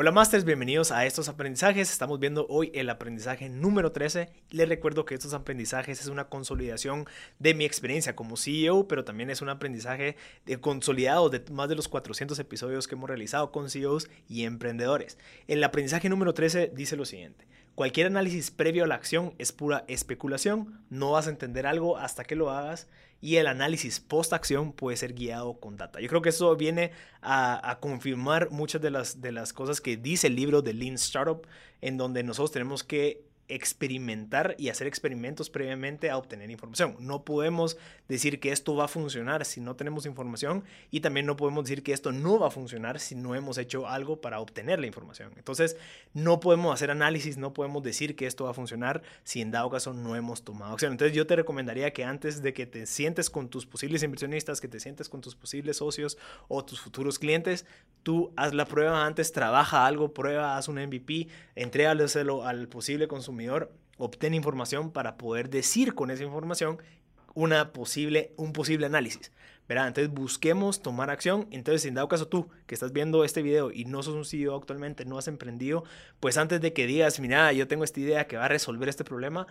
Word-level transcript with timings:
Hola 0.00 0.12
Masters, 0.12 0.44
bienvenidos 0.44 0.92
a 0.92 1.06
estos 1.06 1.28
aprendizajes. 1.28 1.90
Estamos 1.90 2.20
viendo 2.20 2.46
hoy 2.48 2.70
el 2.72 2.88
aprendizaje 2.88 3.48
número 3.48 3.90
13. 3.90 4.28
Les 4.50 4.68
recuerdo 4.68 5.04
que 5.04 5.16
estos 5.16 5.34
aprendizajes 5.34 6.00
es 6.00 6.06
una 6.06 6.28
consolidación 6.28 7.06
de 7.40 7.54
mi 7.54 7.64
experiencia 7.64 8.14
como 8.14 8.36
CEO, 8.36 8.86
pero 8.86 9.04
también 9.04 9.28
es 9.28 9.42
un 9.42 9.48
aprendizaje 9.48 10.14
de 10.46 10.60
consolidado 10.60 11.30
de 11.30 11.42
más 11.50 11.68
de 11.68 11.74
los 11.74 11.88
400 11.88 12.38
episodios 12.38 12.86
que 12.86 12.94
hemos 12.94 13.08
realizado 13.08 13.50
con 13.50 13.70
CEOs 13.70 14.08
y 14.28 14.44
emprendedores. 14.44 15.18
El 15.48 15.64
aprendizaje 15.64 16.08
número 16.08 16.32
13 16.32 16.70
dice 16.72 16.94
lo 16.94 17.04
siguiente. 17.04 17.48
Cualquier 17.78 18.08
análisis 18.08 18.50
previo 18.50 18.82
a 18.82 18.86
la 18.88 18.96
acción 18.96 19.34
es 19.38 19.52
pura 19.52 19.84
especulación, 19.86 20.84
no 20.90 21.12
vas 21.12 21.28
a 21.28 21.30
entender 21.30 21.64
algo 21.64 21.96
hasta 21.96 22.24
que 22.24 22.34
lo 22.34 22.50
hagas 22.50 22.88
y 23.20 23.36
el 23.36 23.46
análisis 23.46 24.00
post 24.00 24.32
acción 24.32 24.72
puede 24.72 24.96
ser 24.96 25.14
guiado 25.14 25.60
con 25.60 25.76
data. 25.76 26.00
Yo 26.00 26.08
creo 26.08 26.20
que 26.20 26.30
eso 26.30 26.56
viene 26.56 26.90
a, 27.22 27.78
confirmar 27.80 28.50
muchas 28.50 28.82
de 28.82 28.90
las, 28.90 29.20
de 29.20 29.30
las 29.30 29.52
cosas 29.52 29.80
que 29.80 29.96
dice 29.96 30.26
el 30.26 30.34
libro 30.34 30.60
de 30.60 30.74
Lean 30.74 30.96
Startup, 30.96 31.46
en 31.80 31.96
donde 31.98 32.24
nosotros 32.24 32.50
tenemos 32.50 32.82
que 32.82 33.27
experimentar 33.48 34.54
y 34.58 34.68
hacer 34.68 34.86
experimentos 34.86 35.50
previamente 35.50 36.10
a 36.10 36.18
obtener 36.18 36.50
información. 36.50 36.96
No 37.00 37.24
podemos 37.24 37.78
decir 38.08 38.40
que 38.40 38.52
esto 38.52 38.76
va 38.76 38.84
a 38.84 38.88
funcionar 38.88 39.44
si 39.44 39.60
no 39.60 39.74
tenemos 39.74 40.06
información 40.06 40.64
y 40.90 41.00
también 41.00 41.26
no 41.26 41.36
podemos 41.36 41.64
decir 41.64 41.82
que 41.82 41.92
esto 41.92 42.12
no 42.12 42.38
va 42.38 42.48
a 42.48 42.50
funcionar 42.50 43.00
si 43.00 43.14
no 43.14 43.34
hemos 43.34 43.56
hecho 43.58 43.88
algo 43.88 44.20
para 44.20 44.40
obtener 44.40 44.78
la 44.78 44.86
información. 44.86 45.32
Entonces, 45.36 45.76
no 46.12 46.40
podemos 46.40 46.74
hacer 46.74 46.90
análisis, 46.90 47.38
no 47.38 47.54
podemos 47.54 47.82
decir 47.82 48.16
que 48.16 48.26
esto 48.26 48.44
va 48.44 48.50
a 48.50 48.54
funcionar 48.54 49.02
si 49.24 49.40
en 49.40 49.50
dado 49.50 49.70
caso 49.70 49.94
no 49.94 50.14
hemos 50.14 50.44
tomado 50.44 50.74
acción. 50.74 50.92
Entonces, 50.92 51.16
yo 51.16 51.26
te 51.26 51.36
recomendaría 51.36 51.92
que 51.92 52.04
antes 52.04 52.42
de 52.42 52.52
que 52.52 52.66
te 52.66 52.86
sientes 52.86 53.30
con 53.30 53.48
tus 53.48 53.66
posibles 53.66 54.02
inversionistas, 54.02 54.60
que 54.60 54.68
te 54.68 54.80
sientes 54.80 55.08
con 55.08 55.20
tus 55.20 55.34
posibles 55.34 55.78
socios 55.78 56.18
o 56.48 56.64
tus 56.64 56.80
futuros 56.80 57.18
clientes, 57.18 57.64
tú 58.02 58.32
haz 58.36 58.52
la 58.52 58.66
prueba 58.66 59.06
antes, 59.06 59.32
trabaja 59.32 59.86
algo, 59.86 60.12
prueba, 60.12 60.56
haz 60.56 60.68
un 60.68 60.76
MVP, 60.76 61.28
entrégalo 61.54 62.06
al 62.44 62.68
posible 62.68 63.08
consumidor 63.08 63.37
obtiene 63.98 64.36
información 64.36 64.90
para 64.90 65.16
poder 65.16 65.50
decir 65.50 65.94
con 65.94 66.10
esa 66.10 66.24
información 66.24 66.78
una 67.34 67.72
posible, 67.72 68.32
un 68.36 68.52
posible 68.52 68.86
análisis. 68.86 69.30
¿verdad? 69.68 69.88
Entonces 69.88 70.12
busquemos 70.12 70.80
tomar 70.82 71.10
acción. 71.10 71.46
Entonces, 71.50 71.84
en 71.84 71.94
dado 71.94 72.08
caso 72.08 72.26
tú 72.26 72.48
que 72.66 72.74
estás 72.74 72.92
viendo 72.92 73.22
este 73.22 73.42
video 73.42 73.70
y 73.70 73.84
no 73.84 74.02
sos 74.02 74.14
un 74.14 74.24
CEO 74.24 74.56
actualmente, 74.56 75.04
no 75.04 75.18
has 75.18 75.28
emprendido, 75.28 75.84
pues 76.20 76.38
antes 76.38 76.60
de 76.60 76.72
que 76.72 76.86
digas, 76.86 77.20
mira, 77.20 77.52
yo 77.52 77.68
tengo 77.68 77.84
esta 77.84 78.00
idea 78.00 78.26
que 78.26 78.38
va 78.38 78.46
a 78.46 78.48
resolver 78.48 78.88
este 78.88 79.04
problema, 79.04 79.46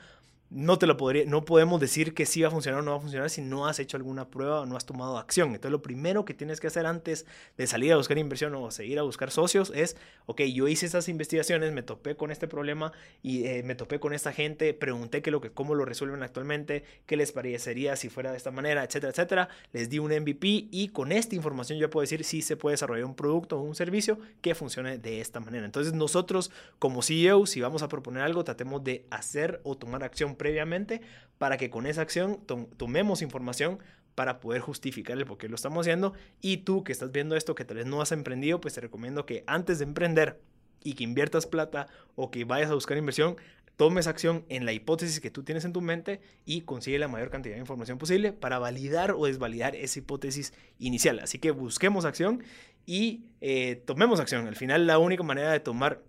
no 0.49 0.77
te 0.77 0.87
lo 0.87 0.95
podría, 0.95 1.25
no 1.25 1.43
podemos 1.43 1.79
decir 1.81 2.13
que 2.13 2.25
sí 2.25 2.41
va 2.41 2.47
a 2.47 2.51
funcionar 2.51 2.79
o 2.79 2.83
no 2.83 2.91
va 2.91 2.97
a 2.97 3.01
funcionar 3.01 3.29
si 3.29 3.41
no 3.41 3.67
has 3.67 3.79
hecho 3.79 3.97
alguna 3.97 4.29
prueba 4.29 4.61
o 4.61 4.65
no 4.65 4.77
has 4.77 4.85
tomado 4.85 5.17
acción. 5.17 5.49
Entonces, 5.49 5.71
lo 5.71 5.81
primero 5.81 6.23
que 6.23 6.33
tienes 6.33 6.61
que 6.61 6.67
hacer 6.67 6.85
antes 6.85 7.25
de 7.57 7.67
salir 7.67 7.91
a 7.91 7.97
buscar 7.97 8.17
inversión 8.17 8.55
o 8.55 8.71
seguir 8.71 8.97
a 8.99 9.01
buscar 9.01 9.29
socios 9.31 9.73
es, 9.75 9.97
ok, 10.25 10.41
yo 10.43 10.67
hice 10.67 10.85
esas 10.85 11.09
investigaciones, 11.09 11.73
me 11.73 11.83
topé 11.83 12.15
con 12.15 12.31
este 12.31 12.47
problema 12.47 12.93
y 13.21 13.45
eh, 13.45 13.63
me 13.63 13.75
topé 13.75 13.99
con 13.99 14.13
esta 14.13 14.31
gente, 14.31 14.73
pregunté 14.73 15.21
que 15.21 15.31
lo 15.31 15.41
que, 15.41 15.51
cómo 15.51 15.75
lo 15.75 15.83
resuelven 15.83 16.23
actualmente, 16.23 16.83
qué 17.05 17.17
les 17.17 17.33
parecería 17.33 17.95
si 17.97 18.09
fuera 18.09 18.31
de 18.31 18.37
esta 18.37 18.51
manera, 18.51 18.83
etcétera, 18.85 19.11
etcétera. 19.11 19.49
Les 19.73 19.89
di 19.89 19.99
un 19.99 20.11
MVP 20.11 20.69
y 20.71 20.89
con 20.93 21.11
esta 21.11 21.35
información 21.35 21.77
yo 21.77 21.89
puedo 21.89 22.01
decir 22.03 22.23
si 22.23 22.41
se 22.41 22.55
puede 22.55 22.75
desarrollar 22.75 23.05
un 23.05 23.15
producto 23.15 23.59
o 23.59 23.63
un 23.63 23.75
servicio 23.75 24.17
que 24.41 24.55
funcione 24.55 24.97
de 24.97 25.19
esta 25.19 25.41
manera. 25.41 25.65
Entonces, 25.65 25.93
nosotros 25.93 26.51
como 26.79 27.01
CEO, 27.01 27.45
si 27.45 27.59
vamos 27.59 27.83
a 27.83 27.89
proponer 27.89 28.23
algo, 28.23 28.45
tratemos 28.45 28.81
de 28.83 29.05
hacer 29.09 29.59
o 29.63 29.75
tomar 29.75 30.03
acción 30.03 30.36
previamente 30.37 31.01
para 31.37 31.57
que 31.57 31.69
con 31.69 31.85
esa 31.85 32.01
acción 32.01 32.39
tomemos 32.77 33.21
información 33.21 33.79
para 34.15 34.39
poder 34.39 34.61
justificar 34.61 35.17
el 35.17 35.25
por 35.25 35.37
qué 35.37 35.47
lo 35.47 35.55
estamos 35.55 35.85
haciendo. 35.85 36.13
Y 36.41 36.57
tú 36.57 36.83
que 36.83 36.91
estás 36.91 37.11
viendo 37.11 37.35
esto, 37.35 37.53
que 37.53 37.65
tal 37.65 37.77
vez 37.77 37.85
no 37.85 38.01
has 38.01 38.11
emprendido, 38.11 38.59
pues 38.59 38.73
te 38.73 38.81
recomiendo 38.81 39.25
que 39.25 39.43
antes 39.45 39.77
de 39.77 39.85
emprender 39.85 40.41
y 40.83 40.93
que 40.93 41.03
inviertas 41.03 41.45
plata 41.45 41.87
o 42.15 42.31
que 42.31 42.43
vayas 42.43 42.71
a 42.71 42.73
buscar 42.73 42.97
inversión, 42.97 43.35
tomes 43.75 44.07
acción 44.07 44.43
en 44.49 44.65
la 44.65 44.73
hipótesis 44.73 45.19
que 45.19 45.29
tú 45.29 45.43
tienes 45.43 45.63
en 45.65 45.71
tu 45.71 45.81
mente 45.81 46.19
y 46.45 46.61
consigue 46.61 46.97
la 46.97 47.07
mayor 47.07 47.29
cantidad 47.29 47.53
de 47.53 47.61
información 47.61 47.99
posible 47.99 48.33
para 48.33 48.57
validar 48.57 49.11
o 49.11 49.27
desvalidar 49.27 49.75
esa 49.75 49.99
hipótesis 49.99 50.51
inicial. 50.79 51.19
Así 51.19 51.37
que 51.37 51.51
busquemos 51.51 52.03
acción 52.03 52.43
y 52.87 53.25
eh, 53.39 53.83
tomemos 53.85 54.19
acción. 54.19 54.47
Al 54.47 54.55
final 54.55 54.87
la 54.87 54.97
única 54.97 55.21
manera 55.21 55.51
de 55.51 55.59
tomar 55.59 56.01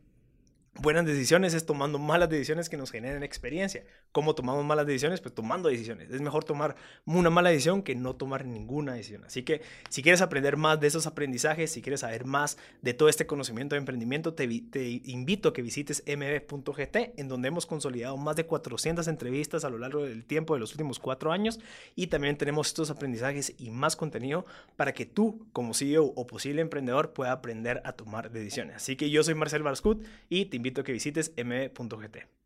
buenas 0.75 1.05
decisiones 1.05 1.55
es 1.55 1.67
tomando 1.67 1.99
malas 1.99 2.29
decisiones 2.29 2.69
que 2.69 2.77
nos 2.77 2.91
generen 2.91 3.23
experiencia. 3.23 3.85
¿Cómo 4.13 4.35
tomamos 4.35 4.65
malas 4.65 4.87
decisiones? 4.87 5.21
Pues 5.21 5.35
tomando 5.35 5.69
decisiones. 5.69 6.11
Es 6.11 6.21
mejor 6.21 6.45
tomar 6.45 6.77
una 7.05 7.31
mala 7.31 7.51
decisión 7.51 7.83
que 7.83 7.95
no 7.95 8.15
tomar 8.15 8.45
ninguna 8.45 8.95
decisión. 8.95 9.25
Así 9.25 9.43
que 9.43 9.63
si 9.89 10.03
quieres 10.03 10.23
aprender 10.23 10.57
más 10.57 10.81
de 10.81 10.87
esos 10.87 11.07
aprendizajes, 11.07 11.71
si 11.71 11.83
quieres 11.83 12.01
saber 12.01 12.25
más 12.25 12.59
de 12.83 12.95
todo 12.95 13.09
este 13.09 13.27
conocimiento 13.27 13.75
de 13.75 13.81
emprendimiento, 13.81 14.35
te, 14.35 14.47
te 14.71 14.89
invito 15.05 15.51
a 15.51 15.53
que 15.53 15.63
visites 15.63 16.03
mb.gt, 16.07 16.97
en 17.17 17.29
donde 17.29 17.49
hemos 17.49 17.67
consolidado 17.67 18.17
más 18.17 18.37
de 18.37 18.47
400 18.47 19.09
entrevistas 19.09 19.65
a 19.65 19.71
lo 19.71 19.79
largo 19.79 20.05
del 20.05 20.25
tiempo 20.25 20.55
de 20.55 20.61
los 20.61 20.73
últimos 20.73 20.99
cuatro 20.99 21.33
años 21.33 21.59
y 21.97 22.07
también 22.07 22.37
tenemos 22.37 22.69
estos 22.69 22.91
aprendizajes 22.91 23.55
y 23.59 23.71
más 23.71 23.97
contenido 23.97 24.47
para 24.77 24.93
que 24.93 25.07
tú, 25.07 25.47
como 25.53 25.75
CEO 25.75 26.05
o 26.05 26.27
posible 26.27 26.63
emprendedor, 26.63 27.13
pueda 27.13 27.33
aprender 27.33 27.83
a 27.85 27.93
tomar 27.93 28.31
decisiones. 28.31 28.77
Así 28.77 28.97
que 28.97 29.11
yo 29.11 29.23
soy 29.23 29.35
Marcel 29.35 29.63
Barscut 29.63 30.05
y 30.29 30.47
te 30.47 30.57
invito 30.69 30.83
a 30.83 30.85
que 30.85 30.93
visites 30.93 31.33
m.gt. 31.37 32.38